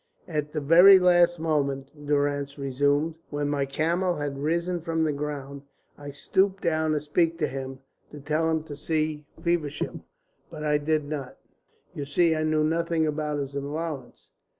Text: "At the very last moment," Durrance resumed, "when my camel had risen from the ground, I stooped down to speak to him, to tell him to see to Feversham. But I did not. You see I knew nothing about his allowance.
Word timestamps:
"At 0.27 0.51
the 0.51 0.61
very 0.61 0.97
last 0.97 1.37
moment," 1.39 2.07
Durrance 2.07 2.57
resumed, 2.57 3.13
"when 3.29 3.49
my 3.49 3.67
camel 3.67 4.15
had 4.15 4.39
risen 4.41 4.81
from 4.81 5.03
the 5.03 5.13
ground, 5.13 5.61
I 5.95 6.09
stooped 6.09 6.63
down 6.63 6.93
to 6.93 6.99
speak 6.99 7.37
to 7.37 7.47
him, 7.47 7.81
to 8.09 8.19
tell 8.19 8.49
him 8.49 8.63
to 8.63 8.75
see 8.75 9.27
to 9.37 9.43
Feversham. 9.43 10.01
But 10.49 10.63
I 10.63 10.79
did 10.79 11.05
not. 11.05 11.37
You 11.93 12.05
see 12.05 12.35
I 12.35 12.41
knew 12.41 12.63
nothing 12.63 13.05
about 13.05 13.37
his 13.37 13.53
allowance. 13.53 14.27